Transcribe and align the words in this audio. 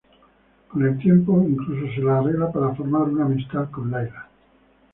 Con 0.69 0.83
el 0.83 0.97
tiempo, 0.97 1.43
incluso 1.47 1.93
se 1.93 2.01
las 2.01 2.23
arregla 2.25 2.51
para 2.51 2.73
formar 2.73 3.03
una 3.03 3.25
amistad 3.25 3.69
con 3.69 3.91
Layla. 3.91 4.27